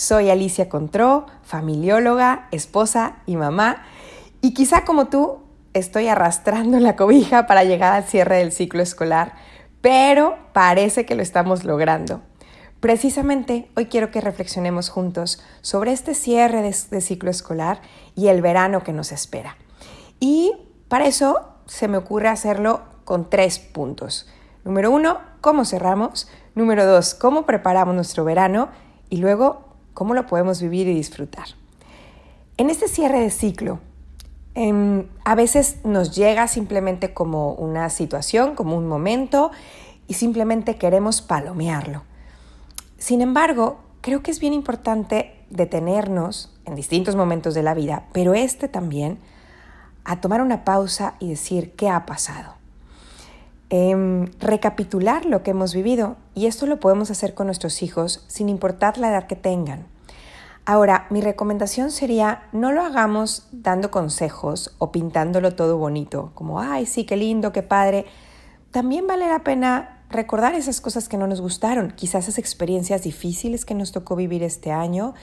Soy 0.00 0.30
Alicia 0.30 0.70
Contró, 0.70 1.26
familióloga, 1.42 2.48
esposa 2.52 3.16
y 3.26 3.36
mamá. 3.36 3.82
Y 4.40 4.54
quizá 4.54 4.86
como 4.86 5.08
tú, 5.08 5.40
estoy 5.74 6.08
arrastrando 6.08 6.80
la 6.80 6.96
cobija 6.96 7.46
para 7.46 7.64
llegar 7.64 7.92
al 7.92 8.04
cierre 8.04 8.38
del 8.38 8.50
ciclo 8.50 8.80
escolar, 8.80 9.34
pero 9.82 10.38
parece 10.54 11.04
que 11.04 11.14
lo 11.14 11.20
estamos 11.20 11.64
logrando. 11.64 12.22
Precisamente 12.80 13.70
hoy 13.76 13.86
quiero 13.86 14.10
que 14.10 14.22
reflexionemos 14.22 14.88
juntos 14.88 15.42
sobre 15.60 15.92
este 15.92 16.14
cierre 16.14 16.62
de, 16.62 17.00
ciclo 17.02 17.30
escolar 17.30 17.82
y 18.16 18.28
el 18.28 18.40
verano 18.40 18.82
que 18.82 18.94
nos 18.94 19.12
espera. 19.12 19.58
Y 20.18 20.54
para 20.88 21.04
eso 21.04 21.46
se 21.66 21.88
me 21.88 21.98
ocurre 21.98 22.28
hacerlo 22.28 22.84
con 23.04 23.28
tres 23.28 23.58
puntos. 23.58 24.30
Número 24.64 24.90
uno, 24.90 25.18
cómo 25.42 25.66
cerramos. 25.66 26.26
Número 26.54 26.86
dos, 26.86 27.12
cómo 27.12 27.44
preparamos 27.44 27.94
nuestro 27.94 28.24
verano. 28.24 28.70
Y 29.10 29.18
luego, 29.18 29.69
cómo 29.94 30.14
lo 30.14 30.26
podemos 30.26 30.60
vivir 30.60 30.88
y 30.88 30.94
disfrutar. 30.94 31.46
En 32.56 32.70
este 32.70 32.88
cierre 32.88 33.20
de 33.20 33.30
ciclo, 33.30 33.80
eh, 34.54 35.06
a 35.24 35.34
veces 35.34 35.78
nos 35.84 36.14
llega 36.14 36.48
simplemente 36.48 37.14
como 37.14 37.52
una 37.52 37.88
situación, 37.90 38.54
como 38.54 38.76
un 38.76 38.86
momento, 38.86 39.50
y 40.08 40.14
simplemente 40.14 40.76
queremos 40.76 41.22
palomearlo. 41.22 42.02
Sin 42.98 43.22
embargo, 43.22 43.78
creo 44.00 44.22
que 44.22 44.30
es 44.30 44.40
bien 44.40 44.52
importante 44.52 45.36
detenernos 45.50 46.52
en 46.64 46.74
distintos 46.74 47.16
momentos 47.16 47.54
de 47.54 47.62
la 47.62 47.74
vida, 47.74 48.04
pero 48.12 48.34
este 48.34 48.68
también, 48.68 49.18
a 50.04 50.20
tomar 50.20 50.42
una 50.42 50.64
pausa 50.64 51.14
y 51.18 51.28
decir 51.28 51.72
qué 51.72 51.88
ha 51.88 52.06
pasado. 52.06 52.59
Eh, 53.72 54.28
recapitular 54.40 55.24
lo 55.26 55.44
que 55.44 55.52
hemos 55.52 55.74
vivido 55.74 56.16
y 56.34 56.46
esto 56.46 56.66
lo 56.66 56.80
podemos 56.80 57.10
hacer 57.12 57.34
con 57.34 57.46
nuestros 57.46 57.84
hijos 57.84 58.24
sin 58.26 58.48
importar 58.48 58.98
la 58.98 59.10
edad 59.10 59.28
que 59.28 59.36
tengan. 59.36 59.86
Ahora, 60.66 61.06
mi 61.10 61.20
recomendación 61.20 61.90
sería 61.90 62.42
no 62.52 62.72
lo 62.72 62.82
hagamos 62.82 63.48
dando 63.52 63.90
consejos 63.90 64.74
o 64.78 64.92
pintándolo 64.92 65.54
todo 65.54 65.78
bonito, 65.78 66.32
como, 66.34 66.60
ay, 66.60 66.86
sí, 66.86 67.04
qué 67.04 67.16
lindo, 67.16 67.52
qué 67.52 67.62
padre. 67.62 68.06
También 68.70 69.06
vale 69.06 69.28
la 69.28 69.44
pena 69.44 70.04
recordar 70.10 70.54
esas 70.54 70.80
cosas 70.80 71.08
que 71.08 71.16
no 71.16 71.26
nos 71.26 71.40
gustaron, 71.40 71.92
quizás 71.92 72.24
esas 72.24 72.38
experiencias 72.38 73.02
difíciles 73.02 73.64
que 73.64 73.74
nos 73.74 73.92
tocó 73.92 74.16
vivir 74.16 74.42
este 74.42 74.70
año, 74.70 75.14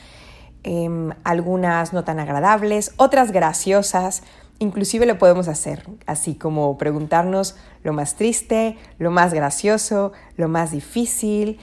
eh, 0.64 0.90
algunas 1.24 1.94
no 1.94 2.04
tan 2.04 2.20
agradables, 2.20 2.94
otras 2.98 3.32
graciosas, 3.32 4.24
Inclusive 4.60 5.06
lo 5.06 5.20
podemos 5.20 5.48
hacer, 5.48 5.88
así 6.08 6.34
como 6.34 6.78
preguntarnos 6.78 7.56
lo 7.84 7.94
más 7.94 8.16
triste, 8.16 8.78
lo 8.98 9.12
más 9.12 9.34
gracioso, 9.34 10.14
lo 10.36 10.48
más 10.48 10.72
difícil, 10.72 11.60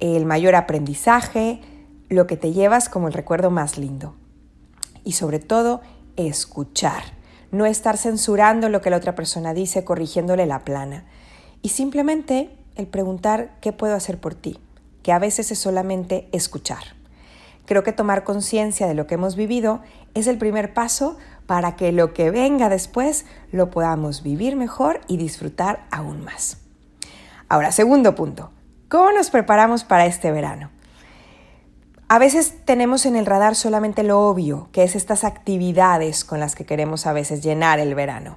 el 0.00 0.24
mayor 0.24 0.54
aprendizaje, 0.54 1.60
lo 2.08 2.26
que 2.26 2.38
te 2.38 2.52
llevas 2.52 2.88
como 2.88 3.08
el 3.08 3.12
recuerdo 3.12 3.50
más 3.50 3.76
lindo. 3.76 4.14
Y 5.04 5.12
sobre 5.12 5.40
todo, 5.40 5.82
escuchar, 6.16 7.02
no 7.50 7.66
estar 7.66 7.98
censurando 7.98 8.70
lo 8.70 8.80
que 8.80 8.90
la 8.90 8.96
otra 8.96 9.14
persona 9.14 9.52
dice, 9.52 9.84
corrigiéndole 9.84 10.46
la 10.46 10.64
plana. 10.64 11.04
Y 11.60 11.70
simplemente 11.70 12.50
el 12.76 12.86
preguntar 12.86 13.56
qué 13.60 13.72
puedo 13.72 13.94
hacer 13.94 14.18
por 14.18 14.34
ti, 14.34 14.58
que 15.02 15.12
a 15.12 15.18
veces 15.18 15.50
es 15.50 15.58
solamente 15.58 16.28
escuchar. 16.32 16.96
Creo 17.66 17.82
que 17.82 17.92
tomar 17.92 18.24
conciencia 18.24 18.86
de 18.86 18.94
lo 18.94 19.06
que 19.06 19.16
hemos 19.16 19.36
vivido 19.36 19.82
es 20.14 20.26
el 20.26 20.38
primer 20.38 20.72
paso 20.72 21.18
para 21.48 21.76
que 21.76 21.92
lo 21.92 22.12
que 22.12 22.30
venga 22.30 22.68
después 22.68 23.24
lo 23.52 23.70
podamos 23.70 24.22
vivir 24.22 24.54
mejor 24.54 25.00
y 25.08 25.16
disfrutar 25.16 25.86
aún 25.90 26.22
más. 26.22 26.58
Ahora, 27.48 27.72
segundo 27.72 28.14
punto, 28.14 28.50
¿cómo 28.90 29.12
nos 29.12 29.30
preparamos 29.30 29.82
para 29.82 30.04
este 30.04 30.30
verano? 30.30 30.70
A 32.06 32.18
veces 32.18 32.66
tenemos 32.66 33.06
en 33.06 33.16
el 33.16 33.24
radar 33.24 33.54
solamente 33.54 34.02
lo 34.02 34.20
obvio, 34.28 34.68
que 34.72 34.82
es 34.82 34.94
estas 34.94 35.24
actividades 35.24 36.22
con 36.22 36.38
las 36.38 36.54
que 36.54 36.66
queremos 36.66 37.06
a 37.06 37.14
veces 37.14 37.42
llenar 37.42 37.78
el 37.78 37.94
verano. 37.94 38.36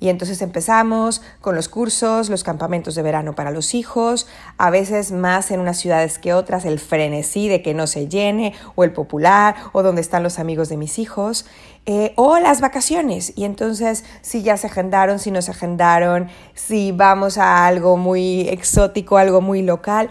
Y 0.00 0.10
entonces 0.10 0.40
empezamos 0.42 1.22
con 1.40 1.56
los 1.56 1.68
cursos, 1.68 2.30
los 2.30 2.44
campamentos 2.44 2.94
de 2.94 3.02
verano 3.02 3.34
para 3.34 3.50
los 3.50 3.74
hijos, 3.74 4.28
a 4.56 4.70
veces 4.70 5.10
más 5.10 5.50
en 5.50 5.60
unas 5.60 5.78
ciudades 5.78 6.18
que 6.18 6.34
otras, 6.34 6.64
el 6.64 6.78
frenesí 6.78 7.48
de 7.48 7.62
que 7.62 7.74
no 7.74 7.86
se 7.86 8.08
llene, 8.08 8.54
o 8.76 8.84
el 8.84 8.92
popular, 8.92 9.56
o 9.72 9.82
donde 9.82 10.00
están 10.00 10.22
los 10.22 10.38
amigos 10.38 10.68
de 10.68 10.76
mis 10.76 10.98
hijos, 11.00 11.46
eh, 11.86 12.12
o 12.16 12.38
las 12.38 12.60
vacaciones. 12.60 13.32
Y 13.34 13.44
entonces 13.44 14.04
si 14.22 14.42
ya 14.42 14.56
se 14.56 14.68
agendaron, 14.68 15.18
si 15.18 15.30
no 15.32 15.42
se 15.42 15.50
agendaron, 15.50 16.28
si 16.54 16.92
vamos 16.92 17.36
a 17.38 17.66
algo 17.66 17.96
muy 17.96 18.48
exótico, 18.48 19.16
algo 19.16 19.40
muy 19.40 19.62
local, 19.62 20.10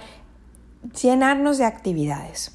llenarnos 1.02 1.58
de 1.58 1.66
actividades. 1.66 2.52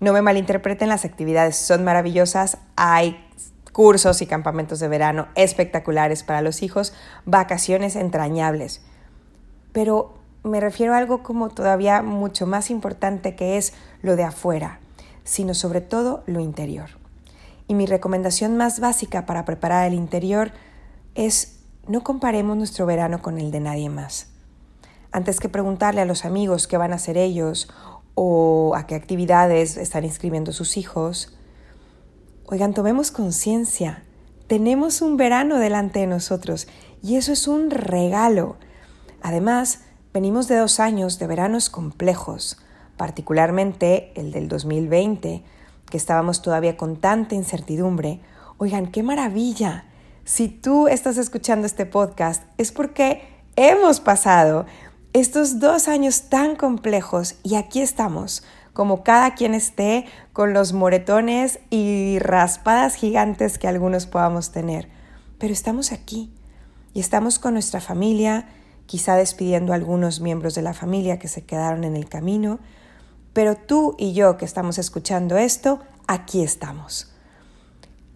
No 0.00 0.12
me 0.12 0.22
malinterpreten, 0.22 0.88
las 0.88 1.04
actividades 1.04 1.56
son 1.56 1.82
maravillosas, 1.82 2.58
hay 2.76 3.27
cursos 3.78 4.22
y 4.22 4.26
campamentos 4.26 4.80
de 4.80 4.88
verano 4.88 5.28
espectaculares 5.36 6.24
para 6.24 6.42
los 6.42 6.64
hijos, 6.64 6.92
vacaciones 7.26 7.94
entrañables. 7.94 8.80
Pero 9.70 10.18
me 10.42 10.58
refiero 10.58 10.94
a 10.94 10.98
algo 10.98 11.22
como 11.22 11.50
todavía 11.50 12.02
mucho 12.02 12.44
más 12.44 12.70
importante 12.70 13.36
que 13.36 13.56
es 13.56 13.74
lo 14.02 14.16
de 14.16 14.24
afuera, 14.24 14.80
sino 15.22 15.54
sobre 15.54 15.80
todo 15.80 16.24
lo 16.26 16.40
interior. 16.40 16.90
Y 17.68 17.74
mi 17.74 17.86
recomendación 17.86 18.56
más 18.56 18.80
básica 18.80 19.26
para 19.26 19.44
preparar 19.44 19.86
el 19.86 19.94
interior 19.94 20.50
es 21.14 21.60
no 21.86 22.02
comparemos 22.02 22.56
nuestro 22.56 22.84
verano 22.84 23.22
con 23.22 23.38
el 23.38 23.52
de 23.52 23.60
nadie 23.60 23.90
más. 23.90 24.26
Antes 25.12 25.38
que 25.38 25.48
preguntarle 25.48 26.00
a 26.00 26.04
los 26.04 26.24
amigos 26.24 26.66
qué 26.66 26.78
van 26.78 26.90
a 26.92 26.96
hacer 26.96 27.16
ellos 27.16 27.70
o 28.16 28.74
a 28.74 28.88
qué 28.88 28.96
actividades 28.96 29.76
están 29.76 30.04
inscribiendo 30.04 30.50
sus 30.50 30.76
hijos, 30.76 31.37
Oigan, 32.50 32.72
tomemos 32.72 33.10
conciencia. 33.10 34.04
Tenemos 34.46 35.02
un 35.02 35.18
verano 35.18 35.58
delante 35.58 35.98
de 35.98 36.06
nosotros 36.06 36.66
y 37.02 37.16
eso 37.16 37.30
es 37.30 37.46
un 37.46 37.68
regalo. 37.68 38.56
Además, 39.20 39.80
venimos 40.14 40.48
de 40.48 40.56
dos 40.56 40.80
años 40.80 41.18
de 41.18 41.26
veranos 41.26 41.68
complejos, 41.68 42.56
particularmente 42.96 44.12
el 44.14 44.32
del 44.32 44.48
2020, 44.48 45.44
que 45.90 45.96
estábamos 45.98 46.40
todavía 46.40 46.78
con 46.78 46.96
tanta 46.96 47.34
incertidumbre. 47.34 48.20
Oigan, 48.56 48.90
qué 48.90 49.02
maravilla. 49.02 49.84
Si 50.24 50.48
tú 50.48 50.88
estás 50.88 51.18
escuchando 51.18 51.66
este 51.66 51.84
podcast 51.84 52.44
es 52.56 52.72
porque 52.72 53.28
hemos 53.56 54.00
pasado 54.00 54.64
estos 55.12 55.60
dos 55.60 55.86
años 55.86 56.30
tan 56.30 56.56
complejos 56.56 57.34
y 57.42 57.56
aquí 57.56 57.82
estamos 57.82 58.42
como 58.78 59.02
cada 59.02 59.34
quien 59.34 59.54
esté 59.54 60.04
con 60.32 60.52
los 60.52 60.72
moretones 60.72 61.58
y 61.68 62.20
raspadas 62.20 62.94
gigantes 62.94 63.58
que 63.58 63.66
algunos 63.66 64.06
podamos 64.06 64.52
tener. 64.52 64.88
Pero 65.36 65.52
estamos 65.52 65.90
aquí 65.90 66.32
y 66.94 67.00
estamos 67.00 67.40
con 67.40 67.54
nuestra 67.54 67.80
familia, 67.80 68.46
quizá 68.86 69.16
despidiendo 69.16 69.72
a 69.72 69.74
algunos 69.74 70.20
miembros 70.20 70.54
de 70.54 70.62
la 70.62 70.74
familia 70.74 71.18
que 71.18 71.26
se 71.26 71.44
quedaron 71.44 71.82
en 71.82 71.96
el 71.96 72.08
camino, 72.08 72.60
pero 73.32 73.56
tú 73.56 73.96
y 73.98 74.12
yo 74.12 74.36
que 74.36 74.44
estamos 74.44 74.78
escuchando 74.78 75.38
esto, 75.38 75.80
aquí 76.06 76.44
estamos. 76.44 77.12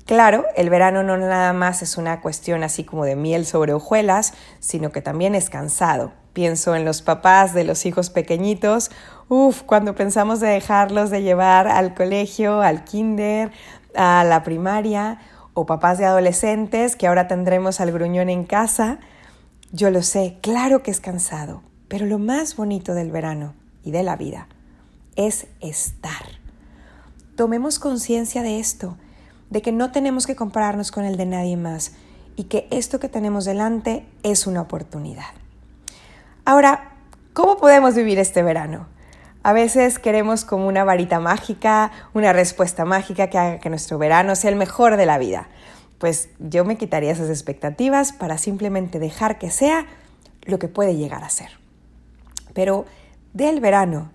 Claro, 0.06 0.44
el 0.54 0.70
verano 0.70 1.02
no 1.02 1.16
nada 1.16 1.52
más 1.52 1.82
es 1.82 1.96
una 1.96 2.20
cuestión 2.20 2.62
así 2.62 2.84
como 2.84 3.04
de 3.04 3.16
miel 3.16 3.46
sobre 3.46 3.72
hojuelas, 3.72 4.32
sino 4.60 4.92
que 4.92 5.02
también 5.02 5.34
es 5.34 5.50
cansado. 5.50 6.12
Pienso 6.32 6.74
en 6.74 6.84
los 6.84 7.02
papás 7.02 7.52
de 7.54 7.64
los 7.64 7.84
hijos 7.84 8.10
pequeñitos 8.10 8.90
Uf, 9.34 9.62
cuando 9.62 9.94
pensamos 9.94 10.40
de 10.40 10.48
dejarlos 10.48 11.08
de 11.08 11.22
llevar 11.22 11.66
al 11.66 11.94
colegio, 11.94 12.60
al 12.60 12.84
kinder, 12.84 13.50
a 13.94 14.24
la 14.24 14.42
primaria, 14.42 15.20
o 15.54 15.64
papás 15.64 15.96
de 15.96 16.04
adolescentes 16.04 16.96
que 16.96 17.06
ahora 17.06 17.28
tendremos 17.28 17.80
al 17.80 17.92
gruñón 17.92 18.28
en 18.28 18.44
casa, 18.44 18.98
yo 19.72 19.90
lo 19.90 20.02
sé, 20.02 20.36
claro 20.42 20.82
que 20.82 20.90
es 20.90 21.00
cansado, 21.00 21.62
pero 21.88 22.04
lo 22.04 22.18
más 22.18 22.56
bonito 22.56 22.92
del 22.92 23.10
verano 23.10 23.54
y 23.82 23.90
de 23.90 24.02
la 24.02 24.16
vida 24.16 24.48
es 25.16 25.46
estar. 25.60 26.26
Tomemos 27.34 27.78
conciencia 27.78 28.42
de 28.42 28.58
esto, 28.58 28.98
de 29.48 29.62
que 29.62 29.72
no 29.72 29.92
tenemos 29.92 30.26
que 30.26 30.36
compararnos 30.36 30.90
con 30.90 31.04
el 31.04 31.16
de 31.16 31.24
nadie 31.24 31.56
más 31.56 31.92
y 32.36 32.44
que 32.44 32.68
esto 32.70 33.00
que 33.00 33.08
tenemos 33.08 33.46
delante 33.46 34.04
es 34.22 34.46
una 34.46 34.60
oportunidad. 34.60 35.41
Ahora, 36.44 36.96
¿cómo 37.34 37.56
podemos 37.56 37.94
vivir 37.94 38.18
este 38.18 38.42
verano? 38.42 38.88
A 39.44 39.52
veces 39.52 40.00
queremos 40.00 40.44
como 40.44 40.66
una 40.66 40.82
varita 40.82 41.20
mágica, 41.20 41.92
una 42.14 42.32
respuesta 42.32 42.84
mágica 42.84 43.28
que 43.28 43.38
haga 43.38 43.58
que 43.60 43.70
nuestro 43.70 43.96
verano 43.96 44.34
sea 44.34 44.50
el 44.50 44.56
mejor 44.56 44.96
de 44.96 45.06
la 45.06 45.18
vida. 45.18 45.48
Pues 45.98 46.30
yo 46.40 46.64
me 46.64 46.76
quitaría 46.76 47.12
esas 47.12 47.30
expectativas 47.30 48.12
para 48.12 48.38
simplemente 48.38 48.98
dejar 48.98 49.38
que 49.38 49.50
sea 49.50 49.86
lo 50.42 50.58
que 50.58 50.66
puede 50.66 50.96
llegar 50.96 51.22
a 51.22 51.28
ser. 51.28 51.50
Pero 52.54 52.86
del 53.32 53.60
verano 53.60 54.10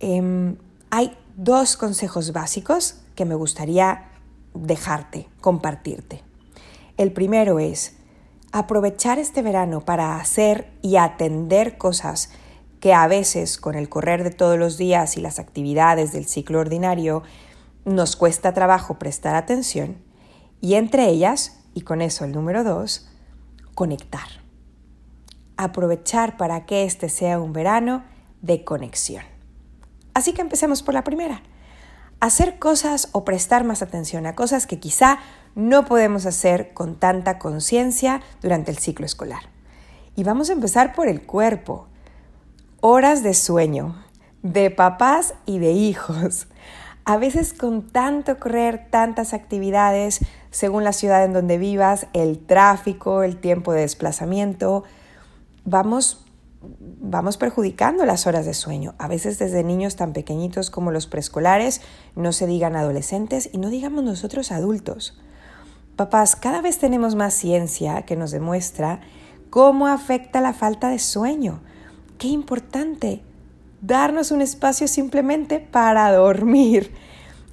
em, 0.00 0.56
hay 0.88 1.14
dos 1.36 1.76
consejos 1.76 2.32
básicos 2.32 3.02
que 3.14 3.26
me 3.26 3.34
gustaría 3.34 4.08
dejarte, 4.54 5.28
compartirte. 5.42 6.22
El 6.96 7.12
primero 7.12 7.58
es 7.58 7.99
aprovechar 8.52 9.18
este 9.18 9.42
verano 9.42 9.80
para 9.80 10.16
hacer 10.16 10.70
y 10.82 10.96
atender 10.96 11.78
cosas 11.78 12.30
que 12.80 12.94
a 12.94 13.06
veces 13.06 13.58
con 13.58 13.74
el 13.74 13.88
correr 13.88 14.24
de 14.24 14.30
todos 14.30 14.58
los 14.58 14.78
días 14.78 15.16
y 15.16 15.20
las 15.20 15.38
actividades 15.38 16.12
del 16.12 16.26
ciclo 16.26 16.60
ordinario 16.60 17.22
nos 17.84 18.16
cuesta 18.16 18.54
trabajo 18.54 18.98
prestar 18.98 19.34
atención 19.34 19.98
y 20.60 20.74
entre 20.74 21.08
ellas, 21.08 21.60
y 21.74 21.82
con 21.82 22.02
eso 22.02 22.24
el 22.24 22.32
número 22.32 22.64
dos, 22.64 23.08
conectar. 23.74 24.28
Aprovechar 25.56 26.36
para 26.36 26.66
que 26.66 26.84
este 26.84 27.08
sea 27.08 27.38
un 27.38 27.52
verano 27.52 28.04
de 28.42 28.64
conexión. 28.64 29.24
Así 30.14 30.32
que 30.32 30.42
empecemos 30.42 30.82
por 30.82 30.94
la 30.94 31.04
primera. 31.04 31.42
Hacer 32.20 32.58
cosas 32.58 33.08
o 33.12 33.24
prestar 33.24 33.64
más 33.64 33.80
atención 33.80 34.26
a 34.26 34.34
cosas 34.34 34.66
que 34.66 34.78
quizá 34.78 35.18
no 35.54 35.86
podemos 35.86 36.26
hacer 36.26 36.74
con 36.74 36.96
tanta 36.96 37.38
conciencia 37.38 38.20
durante 38.42 38.70
el 38.70 38.76
ciclo 38.76 39.06
escolar. 39.06 39.44
Y 40.16 40.22
vamos 40.22 40.50
a 40.50 40.52
empezar 40.52 40.94
por 40.94 41.08
el 41.08 41.22
cuerpo. 41.22 41.86
Horas 42.82 43.22
de 43.22 43.32
sueño, 43.32 44.04
de 44.42 44.70
papás 44.70 45.34
y 45.46 45.58
de 45.60 45.72
hijos. 45.72 46.46
A 47.06 47.16
veces 47.16 47.54
con 47.54 47.88
tanto 47.88 48.38
correr, 48.38 48.88
tantas 48.90 49.32
actividades, 49.32 50.20
según 50.50 50.84
la 50.84 50.92
ciudad 50.92 51.24
en 51.24 51.32
donde 51.32 51.56
vivas, 51.56 52.06
el 52.12 52.38
tráfico, 52.38 53.22
el 53.22 53.38
tiempo 53.38 53.72
de 53.72 53.80
desplazamiento, 53.80 54.84
vamos, 55.64 56.24
vamos 57.10 57.36
perjudicando 57.36 58.06
las 58.06 58.28
horas 58.28 58.46
de 58.46 58.54
sueño. 58.54 58.94
A 58.98 59.08
veces 59.08 59.38
desde 59.38 59.64
niños 59.64 59.96
tan 59.96 60.12
pequeñitos 60.12 60.70
como 60.70 60.92
los 60.92 61.08
preescolares, 61.08 61.80
no 62.14 62.32
se 62.32 62.46
digan 62.46 62.76
adolescentes 62.76 63.50
y 63.52 63.58
no 63.58 63.68
digamos 63.68 64.04
nosotros 64.04 64.52
adultos. 64.52 65.20
Papás, 65.96 66.36
cada 66.36 66.62
vez 66.62 66.78
tenemos 66.78 67.16
más 67.16 67.34
ciencia 67.34 68.02
que 68.02 68.14
nos 68.16 68.30
demuestra 68.30 69.00
cómo 69.50 69.88
afecta 69.88 70.40
la 70.40 70.52
falta 70.52 70.88
de 70.88 71.00
sueño. 71.00 71.60
Qué 72.16 72.28
importante 72.28 73.22
darnos 73.80 74.30
un 74.30 74.40
espacio 74.40 74.86
simplemente 74.86 75.58
para 75.58 76.12
dormir. 76.12 76.94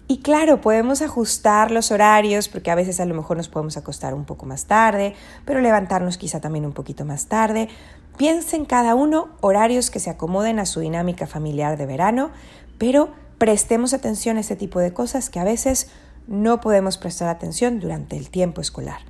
Y 0.07 0.19
claro, 0.19 0.61
podemos 0.61 1.01
ajustar 1.01 1.71
los 1.71 1.91
horarios 1.91 2.47
porque 2.47 2.69
a 2.71 2.75
veces 2.75 2.99
a 2.99 3.05
lo 3.05 3.15
mejor 3.15 3.37
nos 3.37 3.49
podemos 3.49 3.75
acostar 3.75 4.13
un 4.13 4.23
poco 4.23 4.45
más 4.45 4.65
tarde, 4.65 5.15
pero 5.45 5.59
levantarnos 5.59 6.17
quizá 6.17 6.39
también 6.39 6.65
un 6.65 6.73
poquito 6.73 7.03
más 7.03 7.25
tarde. 7.25 7.67
Piensen 8.17 8.65
cada 8.65 8.95
uno 8.95 9.29
horarios 9.41 9.91
que 9.91 9.99
se 9.99 10.09
acomoden 10.09 10.57
a 10.57 10.65
su 10.65 10.79
dinámica 10.79 11.27
familiar 11.27 11.77
de 11.77 11.85
verano, 11.85 12.31
pero 12.79 13.11
prestemos 13.37 13.93
atención 13.93 14.37
a 14.37 14.39
ese 14.39 14.55
tipo 14.55 14.79
de 14.79 14.91
cosas 14.91 15.29
que 15.29 15.39
a 15.39 15.43
veces 15.43 15.89
no 16.25 16.59
podemos 16.59 16.97
prestar 16.97 17.29
atención 17.29 17.79
durante 17.79 18.17
el 18.17 18.31
tiempo 18.31 18.59
escolar. 18.59 19.01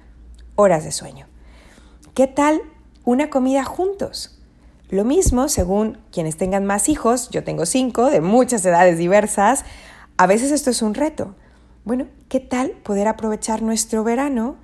Horas 0.56 0.83
de 0.83 0.92
sueño. 0.92 1.25
¿Qué 2.13 2.27
tal 2.27 2.62
una 3.06 3.30
comida 3.30 3.63
juntos? 3.63 4.39
Lo 4.89 5.06
mismo 5.06 5.48
según 5.48 6.00
quienes 6.12 6.36
tengan 6.36 6.65
más 6.65 6.89
hijos, 6.89 7.30
yo 7.30 7.44
tengo 7.45 7.65
cinco, 7.65 8.09
de 8.09 8.19
muchas 8.19 8.65
edades 8.65 8.98
diversas, 8.98 9.63
a 10.18 10.27
veces 10.27 10.51
esto 10.51 10.69
es 10.69 10.81
un 10.81 10.94
reto. 10.94 11.36
Bueno, 11.86 12.07
¿qué 12.27 12.42
tal 12.42 12.71
poder 12.71 13.07
aprovechar 13.07 13.62
nuestro 13.62 14.04
verano 14.04 14.57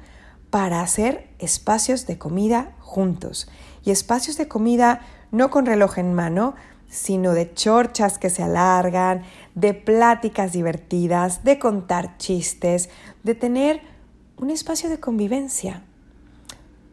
para 0.50 0.82
hacer 0.82 1.30
espacios 1.40 2.08
de 2.08 2.18
comida 2.18 2.76
juntos? 2.80 3.48
Y 3.84 3.92
espacios 3.92 4.38
de 4.38 4.48
comida 4.48 5.02
no 5.32 5.50
con 5.50 5.66
reloj 5.66 5.98
en 5.98 6.14
mano, 6.14 6.56
sino 6.88 7.34
de 7.34 7.54
chorchas 7.54 8.20
que 8.20 8.30
se 8.30 8.44
alargan, 8.44 9.24
de 9.56 9.74
pláticas 9.74 10.52
divertidas, 10.52 11.44
de 11.44 11.58
contar 11.58 12.18
chistes, 12.18 12.90
de 13.24 13.34
tener 13.34 13.82
un 14.38 14.52
espacio 14.52 14.90
de 14.90 15.00
convivencia. 15.00 15.82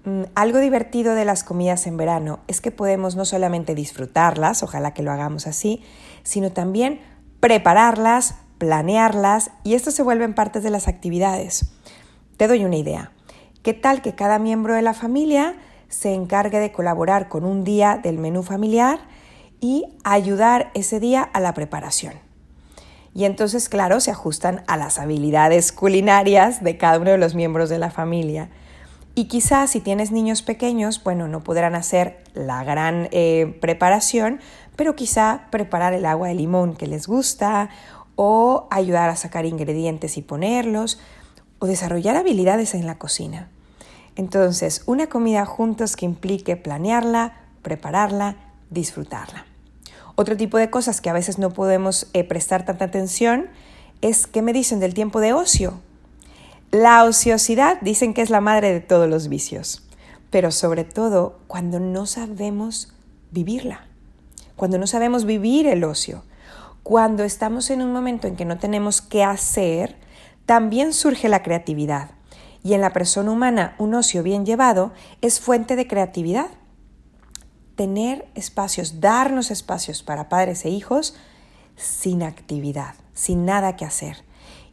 Mm, 0.04 0.22
algo 0.34 0.58
divertido 0.58 1.14
de 1.14 1.26
las 1.26 1.44
comidas 1.44 1.86
en 1.86 1.98
verano 1.98 2.40
es 2.48 2.62
que 2.62 2.70
podemos 2.70 3.16
no 3.16 3.26
solamente 3.26 3.74
disfrutarlas, 3.74 4.62
ojalá 4.62 4.94
que 4.94 5.02
lo 5.02 5.12
hagamos 5.12 5.46
así, 5.46 5.82
sino 6.22 6.50
también 6.50 7.00
prepararlas, 7.40 8.36
planearlas 8.56 9.50
y 9.64 9.74
esto 9.74 9.90
se 9.90 10.02
vuelven 10.02 10.34
partes 10.34 10.62
de 10.62 10.70
las 10.70 10.88
actividades. 10.88 11.72
Te 12.38 12.48
doy 12.48 12.64
una 12.64 12.76
idea. 12.76 13.12
¿Qué 13.62 13.74
tal 13.74 14.00
que 14.00 14.14
cada 14.14 14.38
miembro 14.38 14.74
de 14.74 14.80
la 14.80 14.94
familia 14.94 15.56
se 15.90 16.14
encargue 16.14 16.58
de 16.58 16.72
colaborar 16.72 17.28
con 17.28 17.44
un 17.44 17.64
día 17.64 18.00
del 18.02 18.16
menú 18.16 18.42
familiar 18.42 19.00
y 19.60 19.84
ayudar 20.04 20.70
ese 20.72 21.00
día 21.00 21.22
a 21.22 21.40
la 21.40 21.52
preparación. 21.52 22.14
Y 23.12 23.24
entonces, 23.24 23.68
claro, 23.68 24.00
se 24.00 24.12
ajustan 24.12 24.62
a 24.68 24.76
las 24.76 24.98
habilidades 24.98 25.72
culinarias 25.72 26.62
de 26.62 26.78
cada 26.78 26.98
uno 26.98 27.10
de 27.10 27.18
los 27.18 27.34
miembros 27.34 27.68
de 27.68 27.78
la 27.78 27.90
familia. 27.90 28.48
Y 29.16 29.24
quizás 29.24 29.70
si 29.70 29.80
tienes 29.80 30.12
niños 30.12 30.42
pequeños, 30.42 31.02
bueno, 31.02 31.26
no 31.26 31.42
podrán 31.42 31.74
hacer 31.74 32.22
la 32.32 32.62
gran 32.62 33.08
eh, 33.10 33.58
preparación, 33.60 34.40
pero 34.76 34.94
quizá 34.94 35.48
preparar 35.50 35.92
el 35.92 36.06
agua 36.06 36.28
de 36.28 36.34
limón 36.34 36.76
que 36.76 36.86
les 36.86 37.08
gusta 37.08 37.68
o 38.14 38.68
ayudar 38.70 39.10
a 39.10 39.16
sacar 39.16 39.44
ingredientes 39.44 40.16
y 40.16 40.22
ponerlos 40.22 41.00
o 41.58 41.66
desarrollar 41.66 42.16
habilidades 42.16 42.74
en 42.74 42.86
la 42.86 42.96
cocina. 42.96 43.50
Entonces, 44.16 44.82
una 44.86 45.08
comida 45.08 45.46
juntos 45.46 45.96
que 45.96 46.04
implique 46.04 46.56
planearla, 46.56 47.34
prepararla, 47.62 48.36
disfrutarla. 48.70 49.46
Otro 50.16 50.36
tipo 50.36 50.58
de 50.58 50.70
cosas 50.70 51.00
que 51.00 51.10
a 51.10 51.14
veces 51.14 51.38
no 51.38 51.50
podemos 51.50 52.08
eh, 52.12 52.24
prestar 52.24 52.64
tanta 52.64 52.84
atención 52.84 53.48
es 54.02 54.26
qué 54.26 54.42
me 54.42 54.52
dicen 54.52 54.80
del 54.80 54.94
tiempo 54.94 55.20
de 55.20 55.32
ocio. 55.32 55.80
La 56.70 57.04
ociosidad 57.04 57.80
dicen 57.80 58.14
que 58.14 58.22
es 58.22 58.30
la 58.30 58.40
madre 58.40 58.72
de 58.72 58.80
todos 58.80 59.08
los 59.08 59.28
vicios, 59.28 59.82
pero 60.30 60.50
sobre 60.50 60.84
todo 60.84 61.38
cuando 61.46 61.80
no 61.80 62.06
sabemos 62.06 62.92
vivirla, 63.30 63.86
cuando 64.56 64.78
no 64.78 64.86
sabemos 64.86 65.24
vivir 65.24 65.66
el 65.66 65.84
ocio, 65.84 66.22
cuando 66.82 67.24
estamos 67.24 67.70
en 67.70 67.82
un 67.82 67.92
momento 67.92 68.26
en 68.26 68.36
que 68.36 68.44
no 68.44 68.58
tenemos 68.58 69.00
qué 69.00 69.24
hacer, 69.24 69.96
también 70.46 70.92
surge 70.92 71.28
la 71.28 71.42
creatividad. 71.42 72.10
Y 72.62 72.74
en 72.74 72.80
la 72.80 72.92
persona 72.92 73.30
humana, 73.30 73.74
un 73.78 73.94
ocio 73.94 74.22
bien 74.22 74.44
llevado 74.44 74.92
es 75.20 75.40
fuente 75.40 75.76
de 75.76 75.86
creatividad 75.86 76.48
tener 77.80 78.28
espacios, 78.34 79.00
darnos 79.00 79.50
espacios 79.50 80.02
para 80.02 80.28
padres 80.28 80.66
e 80.66 80.68
hijos 80.68 81.14
sin 81.76 82.22
actividad, 82.22 82.94
sin 83.14 83.46
nada 83.46 83.76
que 83.76 83.86
hacer. 83.86 84.18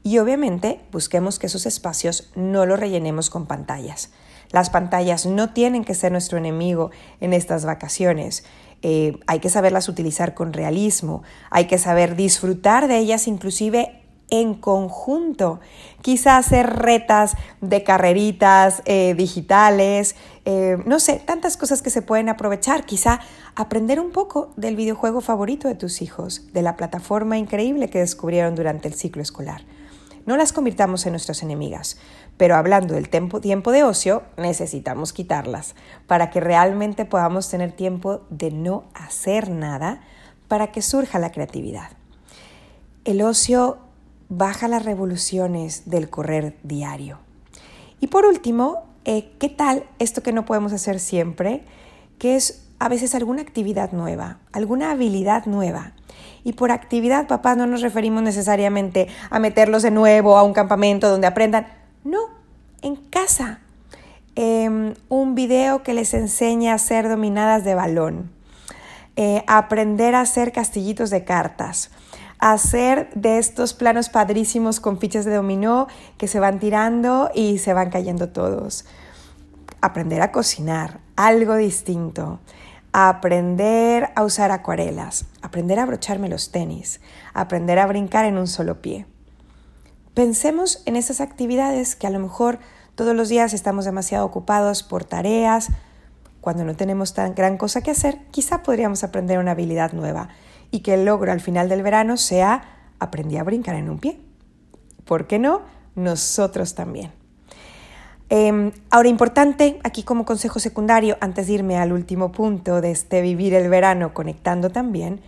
Y 0.04 0.18
obviamente 0.18 0.82
busquemos 0.92 1.40
que 1.40 1.48
esos 1.48 1.66
espacios 1.66 2.32
no 2.36 2.66
los 2.66 2.78
rellenemos 2.78 3.30
con 3.30 3.46
pantallas. 3.46 4.12
Las 4.52 4.70
pantallas 4.70 5.26
no 5.26 5.54
tienen 5.54 5.86
que 5.86 5.94
ser 5.94 6.12
nuestro 6.12 6.38
enemigo 6.38 6.92
en 7.22 7.32
estas 7.32 7.64
vacaciones. 7.64 8.44
Eh, 8.82 9.20
hay 9.26 9.40
que 9.40 9.50
saberlas 9.50 9.88
utilizar 9.88 10.34
con 10.34 10.52
realismo, 10.52 11.24
hay 11.50 11.68
que 11.68 11.78
saber 11.78 12.18
disfrutar 12.18 12.88
de 12.90 12.98
ellas 12.98 13.28
inclusive 13.28 14.04
en 14.30 14.54
conjunto. 14.54 15.60
Quizás 16.02 16.48
hacer 16.48 16.68
retas 16.68 17.36
de 17.62 17.84
carreritas 17.84 18.82
eh, 18.86 19.14
digitales, 19.16 20.16
eh, 20.46 20.78
no 20.86 21.00
sé, 21.00 21.22
tantas 21.26 21.58
cosas 21.58 21.82
que 21.82 21.90
se 21.90 22.02
pueden 22.02 22.30
aprovechar. 22.30 22.86
Quizá 22.86 23.20
aprender 23.56 24.00
un 24.00 24.12
poco 24.12 24.52
del 24.56 24.76
videojuego 24.76 25.22
favorito 25.22 25.68
de 25.68 25.76
tus 25.76 26.02
hijos, 26.02 26.52
de 26.54 26.62
la 26.62 26.76
plataforma 26.76 27.38
increíble 27.38 27.90
que 27.90 28.00
descubrieron 28.00 28.56
durante 28.56 28.88
el 28.88 28.94
ciclo 28.94 29.22
escolar. 29.22 29.62
No 30.26 30.36
las 30.36 30.52
convirtamos 30.52 31.06
en 31.06 31.14
nuestras 31.14 31.42
enemigas, 31.42 31.98
pero 32.36 32.58
hablando 32.58 32.96
del 32.96 33.08
tiempo, 33.08 33.40
tiempo 33.40 33.72
de 33.72 33.84
ocio, 33.84 34.24
necesitamos 34.36 35.14
quitarlas 35.14 35.74
para 36.06 36.30
que 36.32 36.42
realmente 36.42 37.06
podamos 37.06 37.50
tener 37.50 37.72
tiempo 37.72 38.22
de 38.30 38.52
no 38.52 38.84
hacer 38.94 39.50
nada 39.50 40.02
para 40.50 40.68
que 40.74 40.82
surja 40.82 41.18
la 41.18 41.32
creatividad. 41.32 41.92
El 43.06 43.22
ocio 43.22 43.78
baja 44.30 44.68
las 44.68 44.86
revoluciones 44.86 45.84
del 45.90 46.10
correr 46.10 46.58
diario. 46.64 47.20
Y 48.00 48.08
por 48.08 48.26
último, 48.26 48.84
eh, 49.06 49.32
¿qué 49.40 49.50
tal 49.50 49.86
esto 50.00 50.22
que 50.22 50.34
no 50.34 50.46
podemos 50.46 50.74
hacer 50.74 51.00
siempre? 51.00 51.64
Que 52.20 52.36
es 52.36 52.68
a 52.80 52.90
veces 52.90 53.16
alguna 53.16 53.42
actividad 53.42 53.92
nueva, 53.92 54.40
alguna 54.52 54.92
habilidad 54.92 55.46
nueva. 55.46 55.94
Y 56.44 56.54
por 56.54 56.72
actividad, 56.72 57.28
papá, 57.28 57.56
no 57.56 57.66
nos 57.68 57.82
referimos 57.82 58.24
necesariamente 58.24 59.08
a 59.30 59.40
meterlos 59.40 59.84
de 59.84 59.92
nuevo 59.92 60.38
a 60.38 60.44
un 60.44 60.54
campamento 60.54 61.10
donde 61.10 61.28
aprendan. 61.28 61.68
No, 62.04 62.20
en 62.82 62.96
casa. 62.96 63.60
Em, 64.36 64.94
un 65.10 65.34
video 65.34 65.82
que 65.82 65.94
les 65.96 66.14
enseña 66.14 66.74
a 66.76 66.78
ser 66.78 67.10
dominadas 67.10 67.64
de 67.64 67.76
balón. 67.76 68.38
eh, 69.18 69.44
aprender 69.48 70.14
a 70.14 70.22
hacer 70.22 70.52
castillitos 70.52 71.10
de 71.10 71.24
cartas, 71.24 71.90
hacer 72.40 73.10
de 73.16 73.38
estos 73.38 73.74
planos 73.74 74.10
padrísimos 74.10 74.80
con 74.80 75.00
fichas 75.00 75.26
de 75.26 75.34
dominó 75.34 75.88
que 76.18 76.28
se 76.28 76.40
van 76.40 76.60
tirando 76.60 77.32
y 77.34 77.58
se 77.58 77.74
van 77.74 77.90
cayendo 77.90 78.30
todos. 78.30 78.86
Aprender 79.82 80.22
a 80.22 80.32
cocinar, 80.32 81.00
algo 81.16 81.56
distinto. 81.56 82.40
Aprender 82.94 84.10
a 84.16 84.24
usar 84.24 84.52
acuarelas, 84.52 85.26
aprender 85.42 85.78
a 85.78 85.84
abrocharme 85.84 86.30
los 86.30 86.52
tenis, 86.52 87.00
aprender 87.34 87.78
a 87.80 87.86
brincar 87.86 88.26
en 88.26 88.38
un 88.38 88.48
solo 88.48 88.82
pie. 88.82 89.06
Pensemos 90.14 90.82
en 90.86 90.96
esas 90.96 91.22
actividades 91.22 91.96
que 91.96 92.08
a 92.08 92.10
lo 92.10 92.20
mejor 92.20 92.60
todos 92.96 93.16
los 93.16 93.30
días 93.30 93.54
estamos 93.54 93.86
demasiado 93.86 94.26
ocupados 94.26 94.82
por 94.82 95.04
tareas. 95.04 95.68
Cuando 96.42 96.64
no 96.64 96.76
tenemos 96.76 97.14
tan 97.14 97.36
gran 97.36 97.58
cosa 97.58 97.82
que 97.82 97.92
hacer, 97.92 98.18
quizá 98.32 98.64
podríamos 98.64 99.04
aprender 99.04 99.38
una 99.38 99.52
habilidad 99.52 99.94
nueva 99.94 100.30
y 100.72 100.80
que 100.82 100.94
el 100.94 101.06
logro 101.06 101.32
al 101.32 101.42
final 101.42 101.70
del 101.70 101.84
verano 101.84 102.18
sea 102.18 102.94
aprendí 103.00 103.38
a 103.38 103.44
brincar 103.44 103.76
en 103.76 103.90
un 103.90 104.00
pie. 104.00 104.20
¿Por 105.06 105.28
qué 105.28 105.40
no? 105.40 105.62
Nosotros 105.96 106.76
también. 106.76 107.12
Em, 108.30 108.72
ahora, 108.90 109.08
importante, 109.08 109.80
aquí 109.84 110.04
como 110.04 110.26
consejo 110.26 110.60
secundario, 110.60 111.18
antes 111.22 111.48
de 111.48 111.54
irme 111.54 111.78
al 111.78 111.94
último 111.94 112.32
punto 112.32 112.82
de 112.82 112.92
este 112.92 113.22
vivir 113.22 113.54
el 113.54 113.70
verano 113.70 114.14
conectando 114.14 114.70
también, 114.70 115.22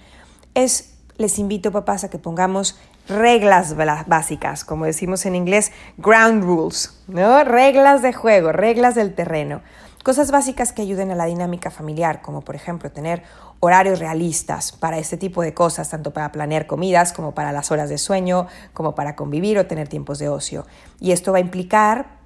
es, 0.53 0.97
les 1.17 1.39
invito 1.39 1.71
papás 1.71 2.03
a 2.03 2.09
que 2.09 2.19
pongamos 2.19 2.77
reglas 3.07 3.75
básicas, 4.07 4.65
como 4.65 4.85
decimos 4.85 5.25
en 5.25 5.35
inglés, 5.35 5.71
ground 5.97 6.43
rules, 6.43 7.01
¿no? 7.07 7.43
Reglas 7.45 8.01
de 8.01 8.11
juego, 8.11 8.51
reglas 8.51 8.95
del 8.95 9.15
terreno. 9.15 9.61
Cosas 10.03 10.31
básicas 10.31 10.71
que 10.71 10.81
ayuden 10.81 11.11
a 11.11 11.15
la 11.15 11.25
dinámica 11.25 11.71
familiar, 11.71 12.21
como 12.21 12.41
por 12.41 12.55
ejemplo 12.55 12.89
tener 12.89 13.21
horarios 13.59 13.99
realistas 13.99 14.71
para 14.71 14.97
este 14.97 15.17
tipo 15.17 15.41
de 15.41 15.53
cosas, 15.53 15.89
tanto 15.89 16.13
para 16.13 16.31
planear 16.31 16.67
comidas 16.67 17.11
como 17.11 17.33
para 17.33 17.51
las 17.51 17.69
horas 17.69 17.89
de 17.89 17.97
sueño, 17.97 18.47
como 18.73 18.95
para 18.95 19.17
convivir 19.17 19.59
o 19.59 19.65
tener 19.65 19.89
tiempos 19.89 20.17
de 20.17 20.29
ocio. 20.29 20.65
Y 21.01 21.11
esto 21.11 21.33
va 21.33 21.39
a 21.39 21.41
implicar 21.41 22.19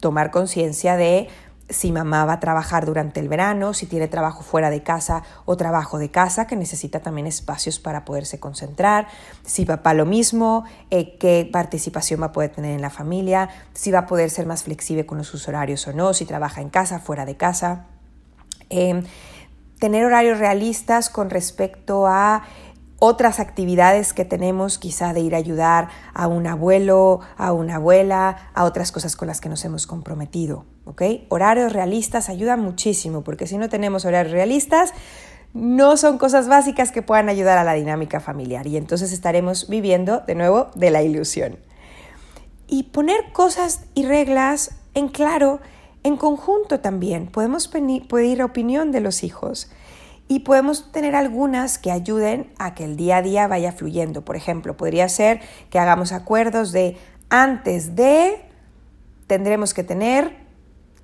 tomar 0.00 0.30
conciencia 0.30 0.96
de 0.96 1.28
si 1.72 1.90
mamá 1.90 2.24
va 2.24 2.34
a 2.34 2.40
trabajar 2.40 2.86
durante 2.86 3.20
el 3.20 3.28
verano, 3.28 3.74
si 3.74 3.86
tiene 3.86 4.08
trabajo 4.08 4.42
fuera 4.42 4.70
de 4.70 4.82
casa 4.82 5.22
o 5.44 5.56
trabajo 5.56 5.98
de 5.98 6.10
casa, 6.10 6.46
que 6.46 6.56
necesita 6.56 7.00
también 7.00 7.26
espacios 7.26 7.78
para 7.78 8.04
poderse 8.04 8.38
concentrar, 8.38 9.08
si 9.44 9.64
papá 9.64 9.94
lo 9.94 10.06
mismo, 10.06 10.64
eh, 10.90 11.16
qué 11.18 11.48
participación 11.50 12.20
va 12.20 12.26
a 12.26 12.32
poder 12.32 12.50
tener 12.50 12.74
en 12.74 12.82
la 12.82 12.90
familia, 12.90 13.48
si 13.74 13.90
va 13.90 14.00
a 14.00 14.06
poder 14.06 14.30
ser 14.30 14.46
más 14.46 14.62
flexible 14.62 15.06
con 15.06 15.22
sus 15.24 15.48
horarios 15.48 15.86
o 15.88 15.92
no, 15.92 16.14
si 16.14 16.24
trabaja 16.24 16.60
en 16.60 16.70
casa, 16.70 16.98
fuera 16.98 17.24
de 17.24 17.36
casa. 17.36 17.86
Em, 18.68 19.04
tener 19.78 20.04
horarios 20.04 20.38
realistas 20.38 21.10
con 21.10 21.30
respecto 21.30 22.06
a 22.06 22.42
otras 22.98 23.40
actividades 23.40 24.12
que 24.12 24.24
tenemos, 24.24 24.78
quizá 24.78 25.12
de 25.12 25.20
ir 25.20 25.34
a 25.34 25.38
ayudar 25.38 25.88
a 26.14 26.28
un 26.28 26.46
abuelo, 26.46 27.18
a 27.36 27.52
una 27.52 27.76
abuela, 27.76 28.36
a 28.54 28.62
otras 28.62 28.92
cosas 28.92 29.16
con 29.16 29.26
las 29.26 29.40
que 29.40 29.48
nos 29.48 29.64
hemos 29.64 29.88
comprometido. 29.88 30.71
¿Ok? 30.84 31.02
Horarios 31.28 31.72
realistas 31.72 32.28
ayudan 32.28 32.60
muchísimo, 32.60 33.22
porque 33.22 33.46
si 33.46 33.58
no 33.58 33.68
tenemos 33.68 34.04
horarios 34.04 34.32
realistas, 34.32 34.92
no 35.54 35.96
son 35.96 36.18
cosas 36.18 36.48
básicas 36.48 36.92
que 36.92 37.02
puedan 37.02 37.28
ayudar 37.28 37.58
a 37.58 37.64
la 37.64 37.74
dinámica 37.74 38.20
familiar 38.20 38.66
y 38.66 38.76
entonces 38.76 39.12
estaremos 39.12 39.68
viviendo 39.68 40.20
de 40.20 40.34
nuevo 40.34 40.70
de 40.74 40.90
la 40.90 41.02
ilusión. 41.02 41.58
Y 42.66 42.84
poner 42.84 43.32
cosas 43.32 43.84
y 43.94 44.04
reglas 44.06 44.76
en 44.94 45.08
claro, 45.08 45.60
en 46.04 46.16
conjunto 46.16 46.80
también. 46.80 47.26
Podemos 47.26 47.68
pedir 47.68 48.42
opinión 48.42 48.92
de 48.92 49.00
los 49.00 49.22
hijos 49.22 49.70
y 50.26 50.40
podemos 50.40 50.90
tener 50.90 51.14
algunas 51.14 51.76
que 51.76 51.90
ayuden 51.90 52.50
a 52.58 52.74
que 52.74 52.84
el 52.84 52.96
día 52.96 53.18
a 53.18 53.22
día 53.22 53.46
vaya 53.46 53.72
fluyendo. 53.72 54.24
Por 54.24 54.36
ejemplo, 54.36 54.76
podría 54.76 55.08
ser 55.10 55.40
que 55.68 55.78
hagamos 55.78 56.12
acuerdos 56.12 56.72
de 56.72 56.96
antes 57.28 57.94
de 57.94 58.42
tendremos 59.26 59.74
que 59.74 59.84
tener, 59.84 60.41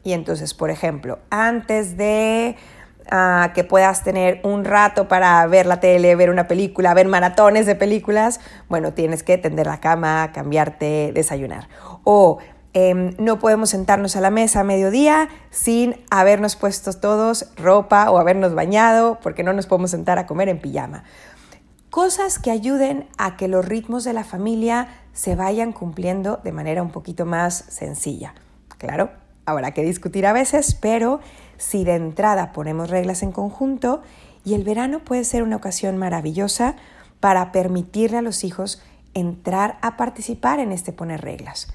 y 0.09 0.13
entonces, 0.15 0.55
por 0.55 0.71
ejemplo, 0.71 1.19
antes 1.31 1.97
de 1.97 2.57
ah, 3.11 3.53
que 3.55 3.65
puedas 3.65 4.03
tener 4.05 4.41
un 4.43 4.65
rato 4.65 5.09
para 5.09 5.47
ver 5.47 5.67
la 5.67 5.81
tele, 5.81 6.15
ver 6.17 6.31
una 6.31 6.49
película, 6.49 6.95
ver 6.95 7.09
maratones 7.09 7.67
de 7.67 7.75
películas, 7.75 8.41
bueno, 8.69 8.93
tienes 8.93 9.23
que 9.23 9.39
tender 9.39 9.67
la 9.67 9.81
cama, 9.81 10.31
cambiarte, 10.33 11.13
desayunar. 11.13 11.69
O 12.05 12.39
Em, 12.75 13.15
no 13.19 13.39
podemos 13.39 13.71
sentarnos 13.71 14.15
a 14.15 14.21
la 14.21 14.31
mesa 14.31 14.61
a 14.61 14.65
mediodía 14.65 15.29
sin 15.51 15.97
habernos 16.11 16.55
puesto 16.55 16.93
todos 16.93 17.47
ropa 17.57 18.11
o 18.11 18.19
habernos 18.19 18.55
bañado, 18.55 19.19
porque 19.23 19.43
no 19.43 19.53
nos 19.53 19.67
podemos 19.67 19.91
sentar 19.91 20.19
a 20.19 20.27
comer 20.27 20.49
en 20.49 20.61
pijama. 20.61 21.05
Cosas 21.91 22.39
que 22.39 22.51
ayuden 22.51 23.09
a 23.17 23.37
que 23.37 23.49
los 23.49 23.65
ritmos 23.65 24.05
de 24.05 24.13
la 24.13 24.23
familia 24.23 24.89
se 25.13 25.35
vayan 25.35 25.73
cumpliendo 25.73 26.41
de 26.45 26.53
manera 26.53 26.83
un 26.83 26.91
poquito 26.91 27.27
más 27.27 27.65
sencilla. 27.69 28.35
Claro, 28.77 29.11
habrá 29.51 29.73
que 29.73 29.83
discutir 29.83 30.27
a 30.27 30.33
veces, 30.33 30.75
pero 30.75 31.21
si 31.57 31.85
de 31.85 31.95
entrada 31.95 32.53
ponemos 32.53 32.91
reglas 32.91 33.23
en 33.23 33.33
conjunto, 33.33 34.03
y 34.45 34.55
el 34.55 34.65
verano 34.65 35.01
puede 35.01 35.25
ser 35.25 35.43
una 35.43 35.57
ocasión 35.57 35.99
maravillosa 35.99 36.77
para 37.21 37.53
permitirle 37.53 38.19
a 38.19 38.23
los 38.23 38.45
hijos 38.45 38.83
entrar 39.15 39.79
a 39.83 39.97
participar 39.97 40.61
en 40.61 40.73
este 40.73 40.93
poner 40.93 41.21
reglas. 41.21 41.69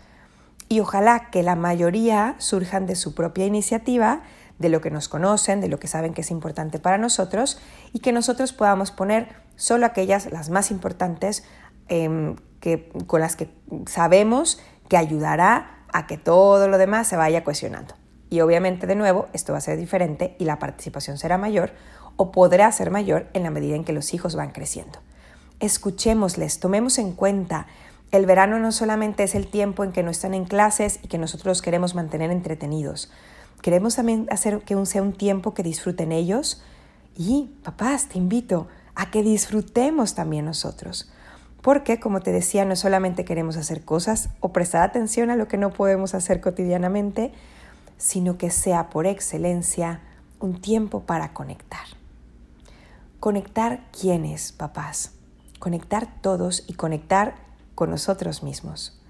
Y 0.69 0.79
ojalá 0.79 1.29
que 1.29 1.43
la 1.43 1.55
mayoría 1.55 2.35
surjan 2.39 2.85
de 2.85 2.95
su 2.95 3.13
propia 3.13 3.45
iniciativa, 3.45 4.23
de 4.59 4.69
lo 4.69 4.81
que 4.81 4.91
nos 4.91 5.09
conocen, 5.09 5.61
de 5.61 5.67
lo 5.67 5.79
que 5.79 5.87
saben 5.87 6.13
que 6.13 6.21
es 6.21 6.31
importante 6.31 6.79
para 6.79 6.97
nosotros 6.97 7.59
y 7.91 7.99
que 7.99 8.11
nosotros 8.11 8.53
podamos 8.53 8.91
poner 8.91 9.29
solo 9.55 9.85
aquellas, 9.85 10.31
las 10.31 10.49
más 10.49 10.71
importantes, 10.71 11.43
em, 11.89 12.37
que, 12.59 12.89
con 13.07 13.19
las 13.19 13.35
que 13.35 13.49
sabemos 13.87 14.59
que 14.89 14.97
ayudará 14.97 15.82
a 15.93 16.07
que 16.07 16.17
todo 16.17 16.67
lo 16.67 16.77
demás 16.77 17.07
se 17.07 17.15
vaya 17.15 17.43
cohesionando. 17.43 17.95
Y 18.29 18.41
obviamente, 18.41 18.88
de 18.88 18.95
nuevo, 18.95 19.27
esto 19.31 19.53
va 19.53 19.59
a 19.59 19.62
ser 19.62 19.77
diferente 19.77 20.35
y 20.39 20.45
la 20.45 20.59
participación 20.59 21.17
será 21.17 21.38
mayor 21.38 21.71
o 22.17 22.31
podrá 22.31 22.71
ser 22.71 22.91
mayor 22.91 23.27
en 23.33 23.43
la 23.43 23.51
medida 23.51 23.75
en 23.75 23.83
que 23.83 23.93
los 23.93 24.13
hijos 24.13 24.35
van 24.35 24.51
creciendo. 24.51 25.00
Escuchémosles, 25.59 26.59
tomemos 26.59 26.97
en 26.97 27.13
cuenta 27.13 27.67
el 28.13 28.27
verano 28.27 28.59
no 28.59 28.71
solamente 28.71 29.23
es 29.23 29.33
el 29.33 29.47
tiempo 29.47 29.83
en 29.83 29.91
que 29.91 30.03
no 30.03 30.12
están 30.12 30.35
en 30.35 30.45
clases 30.45 31.00
y 31.01 31.07
que 31.07 31.17
nosotros 31.17 31.63
queremos 31.63 31.95
mantener 31.95 32.29
entretenidos. 32.29 33.12
Queremos 33.63 33.95
también 33.95 34.27
hacer 34.29 34.59
que 34.59 34.85
sea 34.85 35.01
un 35.01 35.13
tiempo 35.13 35.55
que 35.55 35.63
disfruten 35.63 36.12
ellos 36.12 36.62
y, 37.15 37.55
papás, 37.63 38.09
te 38.09 38.19
invito 38.19 38.67
a 38.93 39.09
que 39.09 39.23
disfrutemos 39.23 40.13
también 40.13 40.45
nosotros. 40.45 41.12
Porque, 41.63 41.98
como 42.01 42.20
te 42.20 42.34
decía, 42.34 42.65
no 42.65 42.75
solamente 42.75 43.24
queremos 43.24 43.55
hacer 43.55 43.86
cosas 43.86 44.29
o 44.41 44.51
prestar 44.51 44.84
atención 44.84 45.29
a 45.29 45.38
lo 45.38 45.48
que 45.48 45.58
no 45.58 45.72
podemos 45.72 46.13
hacer 46.13 46.41
cotidianamente, 46.41 47.32
sino 47.98 48.38
que 48.38 48.51
sea 48.51 48.89
por 48.89 49.08
excelencia 49.08 50.01
un 50.41 50.60
tiempo 50.60 51.03
para 51.03 51.32
conectar. 51.34 51.86
Conectar 53.22 53.89
quiénes, 53.98 54.51
papás. 54.51 55.13
Conectar 55.58 56.20
todos 56.20 56.65
y 56.67 56.74
conectar 56.74 57.36
con 57.75 57.89
nosotros 57.89 58.43
mismos. 58.43 59.01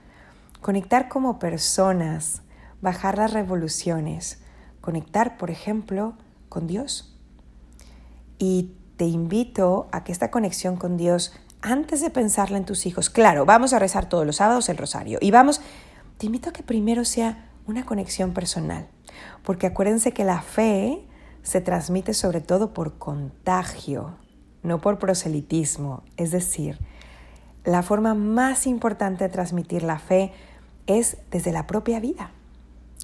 Conectar 0.62 1.10
como 1.10 1.40
personas, 1.40 2.44
bajar 2.82 3.18
las 3.18 3.34
revoluciones, 3.34 4.44
conectar, 4.80 5.38
por 5.38 5.50
ejemplo, 5.50 6.14
con 6.50 6.68
Dios. 6.68 7.18
Y 8.38 8.76
te 8.98 9.06
invito 9.06 9.88
a 9.92 10.04
que 10.04 10.12
esta 10.12 10.30
conexión 10.30 10.76
con 10.76 10.98
Dios, 10.98 11.34
antes 11.64 12.02
de 12.02 12.10
pensarla 12.10 12.58
en 12.58 12.66
tus 12.66 12.86
hijos, 12.86 13.10
claro, 13.10 13.46
vamos 13.46 13.74
a 13.74 13.80
rezar 13.80 14.08
todos 14.08 14.26
los 14.26 14.36
sábados 14.36 14.70
el 14.70 14.78
rosario 14.78 15.18
y 15.22 15.32
vamos, 15.32 15.62
te 16.18 16.26
invito 16.26 16.50
a 16.50 16.54
que 16.54 16.62
primero 16.62 17.06
sea 17.06 17.50
una 17.66 17.86
conexión 17.86 18.34
personal, 18.34 18.88
porque 19.44 19.68
acuérdense 19.68 20.12
que 20.12 20.26
la 20.26 20.42
fe 20.42 21.08
se 21.42 21.62
transmite 21.62 22.14
sobre 22.14 22.42
todo 22.42 22.74
por 22.74 22.98
contagio, 22.98 24.18
no 24.62 24.82
por 24.82 25.00
proselitismo, 25.00 26.04
es 26.18 26.32
decir, 26.32 26.80
la 27.64 27.82
forma 27.82 28.14
más 28.14 28.68
importante 28.68 29.24
de 29.24 29.30
transmitir 29.30 29.84
la 29.84 30.00
fe 30.00 30.34
es 30.86 31.18
desde 31.32 31.54
la 31.54 31.66
propia 31.66 32.02
vida. 32.02 32.32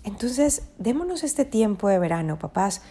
Entonces, 0.03 0.63
démonos 0.77 1.23
este 1.23 1.45
tiempo 1.45 1.87
de 1.87 1.99
verano, 1.99 2.37
papás, 2.37 2.81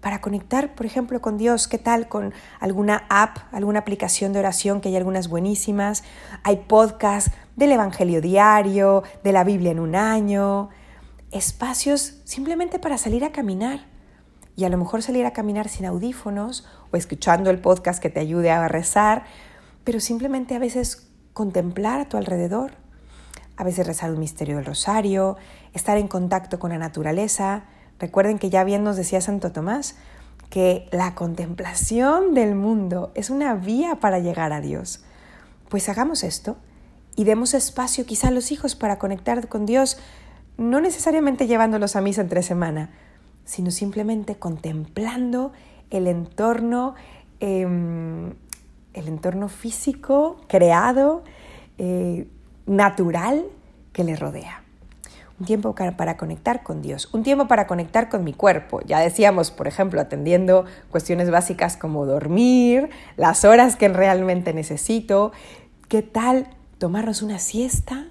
para 0.00 0.20
conectar, 0.20 0.74
por 0.74 0.86
ejemplo, 0.86 1.20
con 1.20 1.38
Dios. 1.38 1.68
¿Qué 1.68 1.78
tal 1.78 2.08
con 2.08 2.32
alguna 2.60 3.04
app, 3.08 3.38
alguna 3.52 3.80
aplicación 3.80 4.32
de 4.32 4.38
oración, 4.38 4.80
que 4.80 4.88
hay 4.88 4.96
algunas 4.96 5.28
buenísimas? 5.28 6.04
Hay 6.44 6.56
podcasts 6.68 7.32
del 7.56 7.72
Evangelio 7.72 8.20
diario, 8.20 9.02
de 9.24 9.32
la 9.32 9.44
Biblia 9.44 9.72
en 9.72 9.80
un 9.80 9.96
año, 9.96 10.68
espacios 11.30 12.20
simplemente 12.24 12.78
para 12.78 12.98
salir 12.98 13.24
a 13.24 13.32
caminar. 13.32 13.86
Y 14.56 14.64
a 14.64 14.68
lo 14.68 14.78
mejor 14.78 15.02
salir 15.02 15.24
a 15.26 15.32
caminar 15.32 15.68
sin 15.68 15.86
audífonos 15.86 16.66
o 16.90 16.96
escuchando 16.96 17.50
el 17.50 17.60
podcast 17.60 18.02
que 18.02 18.10
te 18.10 18.20
ayude 18.20 18.50
a 18.50 18.66
rezar, 18.68 19.24
pero 19.84 20.00
simplemente 20.00 20.54
a 20.54 20.58
veces 20.58 21.08
contemplar 21.32 22.00
a 22.00 22.08
tu 22.08 22.16
alrededor, 22.16 22.72
a 23.56 23.64
veces 23.64 23.86
rezar 23.86 24.10
un 24.10 24.18
misterio 24.18 24.56
del 24.56 24.64
rosario, 24.64 25.36
estar 25.72 25.96
en 25.96 26.08
contacto 26.08 26.58
con 26.58 26.70
la 26.70 26.78
naturaleza. 26.78 27.64
Recuerden 27.98 28.38
que 28.38 28.50
ya 28.50 28.64
bien 28.64 28.84
nos 28.84 28.96
decía 28.96 29.20
Santo 29.20 29.52
Tomás 29.52 29.96
que 30.50 30.88
la 30.92 31.14
contemplación 31.14 32.34
del 32.34 32.54
mundo 32.54 33.12
es 33.14 33.30
una 33.30 33.54
vía 33.54 33.96
para 33.96 34.18
llegar 34.18 34.52
a 34.52 34.60
Dios. 34.60 35.04
Pues 35.68 35.88
hagamos 35.88 36.24
esto 36.24 36.56
y 37.16 37.24
demos 37.24 37.52
espacio 37.54 38.06
quizá 38.06 38.28
a 38.28 38.30
los 38.30 38.52
hijos 38.52 38.74
para 38.74 38.98
conectar 38.98 39.48
con 39.48 39.66
Dios, 39.66 39.98
no 40.56 40.80
necesariamente 40.80 41.46
llevándolos 41.46 41.96
a 41.96 42.00
misa 42.00 42.22
entre 42.22 42.42
semana, 42.42 42.90
sino 43.44 43.70
simplemente 43.70 44.36
contemplando 44.36 45.52
el 45.90 46.06
entorno, 46.06 46.94
em, 47.40 48.34
el 48.94 49.08
entorno 49.08 49.48
físico, 49.48 50.40
creado, 50.48 51.24
eh, 51.78 52.28
natural 52.66 53.44
que 53.92 54.04
le 54.04 54.16
rodea. 54.16 54.62
Un 55.40 55.46
tiempo 55.46 55.74
para 55.74 56.16
conectar 56.16 56.62
con 56.64 56.82
Dios, 56.82 57.08
un 57.12 57.22
tiempo 57.22 57.46
para 57.46 57.66
conectar 57.66 58.08
con 58.08 58.24
mi 58.24 58.32
cuerpo. 58.32 58.80
Ya 58.84 58.98
decíamos, 58.98 59.52
por 59.52 59.68
ejemplo, 59.68 60.00
atendiendo 60.00 60.64
cuestiones 60.90 61.30
básicas 61.30 61.76
como 61.76 62.06
dormir, 62.06 62.90
las 63.16 63.44
horas 63.44 63.76
que 63.76 63.88
realmente 63.88 64.52
necesito. 64.52 65.30
¿Qué 65.88 66.02
tal 66.02 66.48
tomarnos 66.78 67.22
una 67.22 67.38
siesta? 67.38 68.06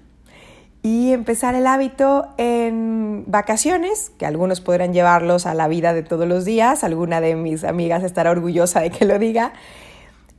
y 0.83 1.11
empezar 1.11 1.53
el 1.53 1.67
hábito 1.67 2.27
en 2.37 3.25
vacaciones, 3.27 4.11
que 4.17 4.25
algunos 4.25 4.61
podrán 4.61 4.93
llevarlos 4.93 5.45
a 5.45 5.53
la 5.53 5.67
vida 5.67 5.93
de 5.93 6.01
todos 6.01 6.25
los 6.27 6.45
días, 6.45 6.85
alguna 6.85 7.19
de 7.19 7.35
mis 7.35 7.65
amigas 7.65 8.03
estará 8.03 8.31
orgullosa 8.31 8.79
de 8.79 8.89
que 8.89 9.03
lo 9.03 9.19
diga. 9.19 9.51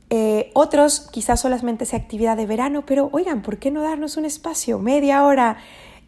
Eh, 0.09 0.49
otros 0.55 1.07
quizás 1.11 1.39
solamente 1.39 1.85
sea 1.85 1.99
actividad 1.99 2.35
de 2.35 2.47
verano, 2.47 2.83
pero 2.83 3.09
oigan, 3.11 3.43
¿por 3.43 3.57
qué 3.57 3.69
no 3.69 3.83
darnos 3.83 4.17
un 4.17 4.25
espacio, 4.25 4.79
media 4.79 5.23
hora 5.23 5.57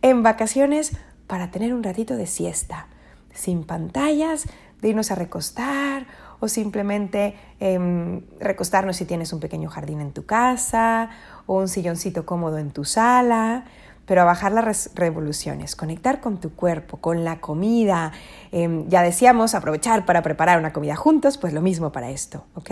en 0.01 0.23
vacaciones 0.23 0.97
para 1.27 1.51
tener 1.51 1.73
un 1.73 1.83
ratito 1.83 2.15
de 2.15 2.27
siesta? 2.27 2.87
Sin 3.33 3.63
pantallas, 3.63 4.45
de 4.81 4.89
irnos 4.89 5.11
a 5.11 5.15
recostar 5.15 6.07
o 6.39 6.47
simplemente 6.47 7.35
em, 7.59 8.21
recostarnos 8.39 8.97
si 8.97 9.05
tienes 9.05 9.31
un 9.31 9.39
pequeño 9.39 9.69
jardín 9.69 10.01
en 10.01 10.11
tu 10.11 10.25
casa 10.25 11.09
o 11.45 11.59
un 11.59 11.67
silloncito 11.67 12.25
cómodo 12.25 12.57
en 12.57 12.71
tu 12.71 12.83
sala 12.83 13.65
pero 14.11 14.23
a 14.23 14.25
bajar 14.25 14.51
las 14.51 14.91
revoluciones, 14.93 15.77
conectar 15.77 16.19
con 16.19 16.37
tu 16.37 16.53
cuerpo, 16.53 16.97
con 16.97 17.23
la 17.23 17.39
comida. 17.39 18.11
Em, 18.51 18.89
ya 18.89 19.03
decíamos, 19.03 19.55
aprovechar 19.55 20.05
para 20.05 20.21
preparar 20.21 20.59
una 20.59 20.73
comida 20.73 20.97
juntos, 20.97 21.37
pues 21.37 21.53
lo 21.53 21.61
mismo 21.61 21.93
para 21.93 22.09
esto, 22.09 22.43
¿ok? 22.55 22.71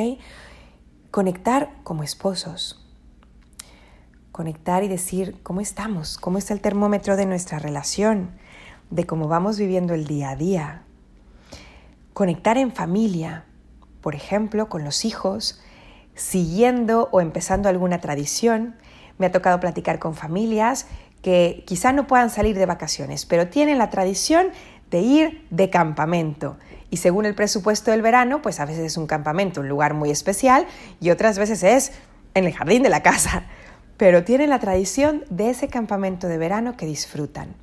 Conectar 1.12 1.72
como 1.84 2.04
esposos. 2.04 2.79
Conectar 4.40 4.86
y 4.86 4.88
decir 4.88 5.36
cómo 5.44 5.60
estamos, 5.60 6.18
cómo 6.18 6.38
está 6.38 6.54
el 6.54 6.62
termómetro 6.62 7.18
de 7.18 7.26
nuestra 7.26 7.60
relación, 7.60 8.30
de 8.90 9.06
cómo 9.06 9.28
vamos 9.28 9.60
viviendo 9.60 9.94
el 9.94 10.08
día 10.08 10.30
a 10.30 10.38
día. 10.38 10.84
Conectar 12.14 12.58
en 12.58 12.72
familia, 12.72 13.44
por 14.00 14.16
ejemplo, 14.16 14.70
con 14.70 14.86
los 14.86 15.04
hijos, 15.04 15.62
siguiendo 16.16 17.10
o 17.12 17.20
empezando 17.20 17.68
alguna 17.68 18.00
tradición. 18.00 18.78
Me 19.18 19.26
ha 19.26 19.32
tocado 19.34 19.60
platicar 19.60 20.00
con 20.00 20.16
familias 20.16 20.88
que 21.22 21.66
quizá 21.68 21.92
no 21.92 22.08
puedan 22.08 22.30
salir 22.30 22.58
de 22.58 22.66
vacaciones, 22.66 23.26
pero 23.26 23.50
tienen 23.50 23.78
la 23.78 23.90
tradición 23.90 24.52
de 24.90 25.02
ir 25.02 25.46
de 25.50 25.70
campamento. 25.70 26.56
Y 26.90 26.96
según 26.96 27.26
el 27.26 27.36
presupuesto 27.36 27.92
del 27.92 28.02
verano, 28.02 28.42
pues 28.42 28.62
a 28.62 28.66
veces 28.66 28.86
es 28.86 28.96
un 28.96 29.06
campamento, 29.06 29.60
un 29.60 29.68
lugar 29.68 29.96
muy 29.96 30.12
especial, 30.12 30.66
y 31.02 31.10
otras 31.10 31.38
veces 31.38 31.62
es 31.62 31.92
en 32.36 32.46
el 32.46 32.54
jardín 32.54 32.84
de 32.84 32.90
la 32.90 33.04
casa. 33.04 33.44
Pero 34.00 34.24
tienen 34.24 34.50
la 34.50 34.60
tradición 34.60 35.26
de 35.30 35.50
ese 35.50 35.68
campamento 35.68 36.28
de 36.28 36.38
verano 36.38 36.78
que 36.78 36.86
disfrutan. 36.88 37.54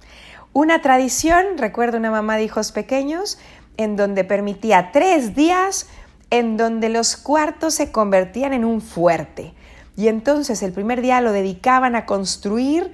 Una 0.52 0.82
tradición, 0.82 1.56
recuerdo 1.56 1.96
una 1.96 2.10
mamá 2.10 2.36
de 2.36 2.44
hijos 2.44 2.72
pequeños, 2.72 3.38
en 3.78 3.96
donde 3.96 4.22
permitía 4.22 4.90
tres 4.92 5.34
días 5.34 5.88
en 6.30 6.58
donde 6.58 6.90
los 6.90 7.16
cuartos 7.16 7.74
se 7.74 7.90
convertían 7.90 8.52
en 8.52 8.66
un 8.66 8.82
fuerte. 8.82 9.54
Y 9.96 10.08
entonces 10.08 10.62
el 10.62 10.72
primer 10.72 11.00
día 11.00 11.22
lo 11.22 11.32
dedicaban 11.32 11.96
a 11.96 12.04
construir 12.04 12.92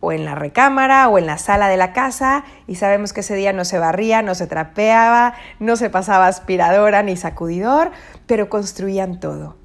o 0.00 0.10
en 0.10 0.24
la 0.24 0.34
recámara 0.34 1.08
o 1.08 1.18
en 1.18 1.26
la 1.26 1.38
sala 1.38 1.68
de 1.68 1.76
la 1.76 1.92
casa 1.92 2.44
y 2.66 2.74
sabemos 2.74 3.12
que 3.12 3.20
ese 3.20 3.36
día 3.36 3.52
no 3.52 3.64
se 3.64 3.78
barría, 3.78 4.22
no 4.22 4.34
se 4.34 4.48
trapeaba, 4.48 5.34
no 5.60 5.76
se 5.76 5.88
pasaba 5.88 6.26
aspiradora 6.26 7.04
ni 7.04 7.16
sacudidor, 7.16 7.92
pero 8.26 8.48
construían 8.48 9.20
todo. 9.20 9.61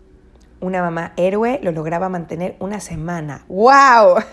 Una 0.60 0.82
mamá 0.82 1.14
héroe 1.18 1.60
lo 1.62 1.72
lograba 1.72 2.10
mantener 2.10 2.56
una 2.60 2.80
semana. 2.80 3.46
¡Wow! 3.48 4.18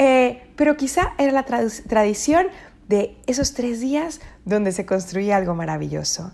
Eh, 0.00 0.44
pero 0.54 0.76
quizá 0.76 1.12
era 1.18 1.32
la 1.32 1.44
tradición 1.44 2.46
de 2.86 3.16
esos 3.26 3.54
tres 3.54 3.80
días 3.80 4.20
donde 4.44 4.70
se 4.70 4.86
construía 4.86 5.36
algo 5.36 5.56
maravilloso. 5.56 6.30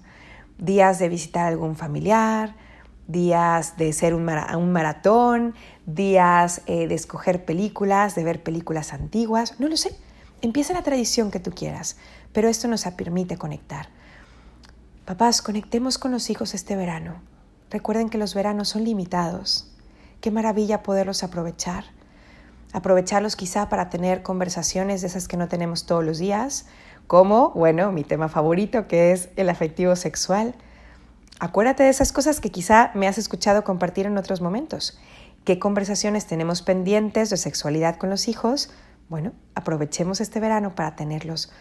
Días 0.58 0.98
de 0.98 1.08
visitar 1.08 1.46
a 1.46 1.48
algún 1.48 1.74
familiar, 1.74 2.54
días 3.06 3.76
de 3.76 3.92
ser 3.92 4.14
un, 4.14 4.24
maratón, 4.24 5.54
días 5.86 6.62
eh, 6.66 6.86
de 6.86 6.94
escoger 6.94 7.44
películas, 7.44 8.14
de 8.14 8.24
ver 8.24 8.42
películas 8.42 8.92
antiguas, 8.92 9.58
no 9.58 9.68
lo 9.68 9.78
sé. 9.78 9.96
Empieza 10.42 10.74
la 10.74 10.82
tradición 10.82 11.30
que 11.30 11.40
tú 11.40 11.50
quieras, 11.50 11.96
pero 12.32 12.48
esto 12.48 12.68
nos 12.68 12.84
permite 12.84 13.36
conectar. 13.36 13.88
Papás, 15.04 15.42
conectemos 15.42 15.98
con 15.98 16.12
los 16.12 16.30
hijos 16.30 16.54
este 16.54 16.76
verano. 16.76 17.33
Recuerden 17.74 18.08
que 18.08 18.18
los 18.18 18.36
veranos 18.36 18.68
son 18.68 18.84
limitados. 18.84 19.68
Qué 20.20 20.30
maravilla 20.30 20.84
poderlos 20.84 21.24
aprovechar. 21.24 21.82
Aprovecharlos 22.72 23.34
quizá 23.34 23.68
para 23.68 23.90
tener 23.90 24.22
conversaciones 24.22 25.00
de 25.00 25.08
esas 25.08 25.26
que 25.26 25.36
no 25.36 25.48
tenemos 25.48 25.84
todos 25.84 26.04
los 26.04 26.18
días, 26.18 26.66
como, 27.08 27.50
bueno, 27.50 27.90
mi 27.90 28.04
tema 28.04 28.28
favorito 28.28 28.86
que 28.86 29.10
es 29.10 29.30
el 29.34 29.50
afectivo 29.50 29.96
sexual 29.96 30.54
Acuérdate 31.40 31.82
de 31.82 31.88
esas 31.88 32.12
cosas 32.12 32.40
que 32.40 32.52
quizá 32.52 32.92
me 32.94 33.08
has 33.08 33.18
escuchado 33.18 33.64
compartir 33.64 34.06
en 34.06 34.18
otros 34.18 34.40
momentos. 34.40 34.96
¿Qué 35.44 35.58
conversaciones 35.58 36.26
tenemos 36.26 36.62
pendientes 36.62 37.28
de 37.28 37.36
sexualidad 37.36 37.96
con 37.96 38.08
los 38.08 38.28
hijos? 38.28 38.70
Bueno, 39.08 39.32
aprovechemos 39.56 40.20
este 40.20 40.38
verano 40.38 40.76
para 40.76 40.94
tenerlos, 40.94 41.52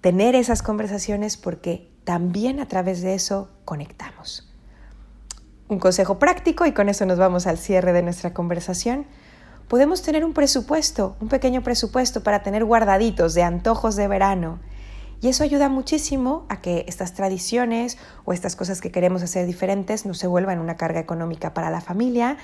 tener 0.00 0.34
esas 0.34 0.62
conversaciones 0.62 1.36
porque 1.36 1.92
también 2.04 2.60
a 2.60 2.66
través 2.66 3.02
de 3.02 3.14
eso 3.14 3.50
conectamos. 3.66 4.49
Un 5.70 5.78
consejo 5.78 6.18
práctico 6.18 6.66
y 6.66 6.72
con 6.72 6.88
eso 6.88 7.06
nos 7.06 7.16
vamos 7.16 7.46
al 7.46 7.56
cierre 7.56 7.92
de 7.92 8.02
nuestra 8.02 8.34
conversación. 8.34 9.06
Podemos 9.68 10.02
tener 10.02 10.24
un 10.24 10.32
presupuesto, 10.32 11.14
un 11.20 11.28
pequeño 11.28 11.62
presupuesto 11.62 12.24
para 12.24 12.42
tener 12.42 12.64
guardaditos 12.64 13.34
de 13.34 13.44
antojos 13.44 13.94
de 13.94 14.08
verano 14.08 14.58
y 15.20 15.28
eso 15.28 15.44
ayuda 15.44 15.68
muchísimo 15.68 16.44
a 16.48 16.60
que 16.60 16.84
estas 16.88 17.14
tradiciones 17.14 17.98
o 18.24 18.32
estas 18.32 18.56
cosas 18.56 18.80
que 18.80 18.90
queremos 18.90 19.22
hacer 19.22 19.46
diferentes 19.46 20.06
no 20.06 20.14
se 20.14 20.26
vuelvan 20.26 20.58
una 20.58 20.76
carga 20.76 20.98
económica 20.98 21.54
para 21.54 21.70
la 21.70 21.80
familia, 21.80 22.36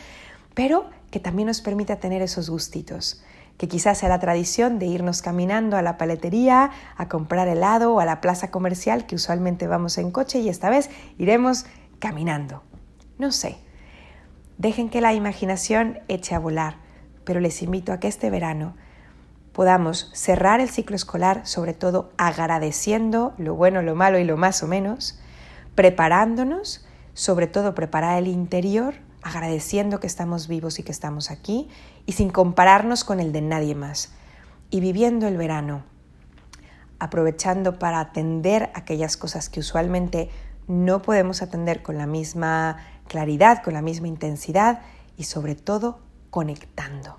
pero 0.54 0.88
que 1.10 1.18
también 1.18 1.48
nos 1.48 1.60
permita 1.62 1.96
tener 1.96 2.22
esos 2.22 2.48
gustitos. 2.48 3.24
Que 3.58 3.66
quizás 3.66 3.98
sea 3.98 4.08
la 4.08 4.20
tradición 4.20 4.78
de 4.78 4.86
irnos 4.86 5.20
caminando 5.20 5.76
a 5.76 5.82
la 5.82 5.98
paletería, 5.98 6.70
a 6.96 7.08
comprar 7.08 7.48
helado 7.48 7.92
o 7.92 7.98
a 7.98 8.04
la 8.04 8.20
plaza 8.20 8.52
comercial 8.52 9.04
que 9.04 9.16
usualmente 9.16 9.66
vamos 9.66 9.98
en 9.98 10.12
coche 10.12 10.38
y 10.38 10.48
esta 10.48 10.70
vez 10.70 10.90
iremos 11.18 11.66
caminando. 11.98 12.62
No 13.18 13.32
sé. 13.32 13.56
Dejen 14.58 14.88
que 14.88 15.00
la 15.00 15.14
imaginación 15.14 16.00
eche 16.08 16.34
a 16.34 16.38
volar, 16.38 16.76
pero 17.24 17.40
les 17.40 17.62
invito 17.62 17.92
a 17.92 18.00
que 18.00 18.08
este 18.08 18.30
verano 18.30 18.74
podamos 19.52 20.10
cerrar 20.12 20.60
el 20.60 20.68
ciclo 20.68 20.96
escolar, 20.96 21.46
sobre 21.46 21.72
todo 21.72 22.12
agradeciendo 22.18 23.32
lo 23.38 23.54
bueno, 23.54 23.80
lo 23.80 23.94
malo 23.94 24.18
y 24.18 24.24
lo 24.24 24.36
más 24.36 24.62
o 24.62 24.66
menos, 24.66 25.18
preparándonos, 25.74 26.86
sobre 27.14 27.46
todo 27.46 27.74
preparar 27.74 28.18
el 28.18 28.28
interior, 28.28 28.94
agradeciendo 29.22 29.98
que 29.98 30.06
estamos 30.06 30.46
vivos 30.46 30.78
y 30.78 30.82
que 30.82 30.92
estamos 30.92 31.30
aquí, 31.30 31.68
y 32.04 32.12
sin 32.12 32.28
compararnos 32.28 33.02
con 33.02 33.18
el 33.18 33.32
de 33.32 33.40
nadie 33.40 33.74
más, 33.74 34.12
y 34.68 34.80
viviendo 34.80 35.26
el 35.26 35.38
verano, 35.38 35.84
aprovechando 36.98 37.78
para 37.78 38.00
atender 38.00 38.70
aquellas 38.74 39.16
cosas 39.16 39.48
que 39.48 39.60
usualmente 39.60 40.28
no 40.68 41.00
podemos 41.00 41.40
atender 41.40 41.82
con 41.82 41.96
la 41.96 42.06
misma 42.06 42.76
claridad, 43.06 43.62
con 43.62 43.74
la 43.74 43.82
misma 43.82 44.08
intensidad, 44.08 44.82
y 45.16 45.24
sobre 45.24 45.54
todo 45.54 46.00
conectando 46.30 47.16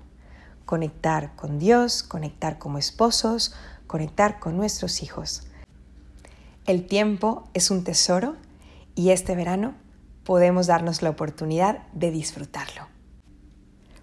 conectar 0.68 1.34
con 1.34 1.58
Dios, 1.58 2.02
conectar 2.02 2.58
como 2.58 2.76
esposos, 2.76 3.54
conectar 3.86 4.38
con 4.38 4.58
nuestros 4.58 5.02
hijos. 5.02 5.44
El 6.66 6.86
tiempo 6.86 7.48
es 7.54 7.70
un 7.70 7.84
tesoro 7.84 8.36
y 8.94 9.08
este 9.08 9.34
verano 9.34 9.72
podemos 10.24 10.66
darnos 10.66 11.00
la 11.00 11.08
oportunidad 11.08 11.86
de 11.94 12.10
disfrutarlo. 12.10 12.86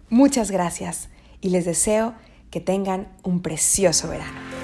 Muchas 0.09 0.49
gracias 0.49 1.09
y 1.39 1.49
les 1.49 1.65
deseo 1.65 2.15
que 2.49 2.61
tengan 2.61 3.09
un 3.21 3.43
precioso 3.43 4.07
verano. 4.07 4.54